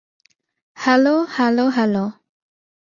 [0.77, 2.05] Hello, hello, hello!